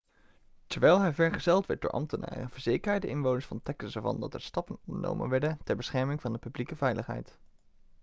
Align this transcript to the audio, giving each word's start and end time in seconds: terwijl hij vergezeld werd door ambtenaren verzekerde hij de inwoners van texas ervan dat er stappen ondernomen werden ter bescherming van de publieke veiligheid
terwijl 0.67 0.99
hij 0.99 1.13
vergezeld 1.13 1.65
werd 1.65 1.81
door 1.81 1.91
ambtenaren 1.91 2.49
verzekerde 2.49 2.89
hij 2.91 2.99
de 2.99 3.07
inwoners 3.07 3.45
van 3.45 3.61
texas 3.63 3.95
ervan 3.95 4.19
dat 4.19 4.33
er 4.33 4.41
stappen 4.41 4.77
ondernomen 4.85 5.29
werden 5.29 5.57
ter 5.63 5.75
bescherming 5.75 6.21
van 6.21 6.33
de 6.33 6.39
publieke 6.39 6.75
veiligheid 6.75 7.37